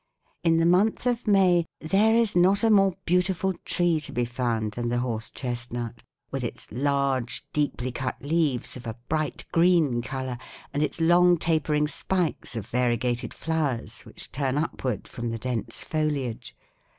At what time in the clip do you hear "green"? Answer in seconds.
9.51-10.01